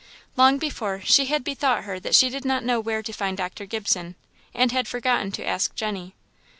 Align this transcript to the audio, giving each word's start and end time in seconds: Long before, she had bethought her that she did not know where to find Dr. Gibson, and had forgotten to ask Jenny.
Long 0.35 0.57
before, 0.57 1.01
she 1.01 1.25
had 1.27 1.43
bethought 1.43 1.83
her 1.83 1.99
that 1.99 2.15
she 2.15 2.31
did 2.31 2.43
not 2.43 2.63
know 2.63 2.79
where 2.79 3.03
to 3.03 3.13
find 3.13 3.37
Dr. 3.37 3.67
Gibson, 3.67 4.15
and 4.51 4.71
had 4.71 4.87
forgotten 4.87 5.31
to 5.33 5.45
ask 5.45 5.75
Jenny. 5.75 6.15